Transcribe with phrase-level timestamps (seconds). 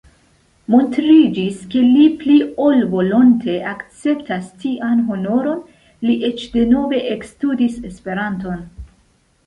[0.75, 2.37] Montriĝis ke li pli
[2.69, 5.63] ol volonte akceptas tian honoron:
[6.09, 8.71] li eĉ denove ekstudis Esperanton.